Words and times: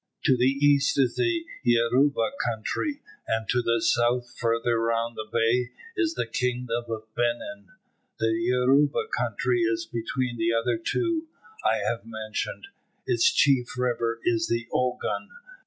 To 0.23 0.35
the 0.35 0.47
east 0.49 0.97
is 0.97 1.15
the 1.15 1.45
Yoruba 1.61 2.31
country, 2.43 3.01
and 3.27 3.47
to 3.49 3.61
the 3.61 3.79
south, 3.83 4.35
further 4.35 4.79
round 4.81 5.15
the 5.15 5.29
bay, 5.31 5.69
is 5.95 6.15
the 6.15 6.25
kingdom 6.25 6.85
of 6.89 7.03
Benin. 7.13 7.67
The 8.19 8.31
Yoruba 8.35 9.09
country 9.15 9.59
is 9.61 9.85
between 9.85 10.37
the 10.37 10.53
other 10.53 10.79
two 10.79 11.27
I 11.63 11.75
have 11.85 12.03
mentioned. 12.03 12.69
Its 13.05 13.31
chief 13.31 13.77
river 13.77 14.19
is 14.23 14.47
the 14.47 14.67
Ogun. 14.73 15.29